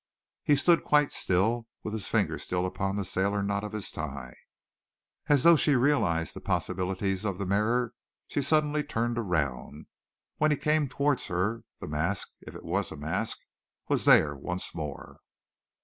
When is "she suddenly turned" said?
8.27-9.19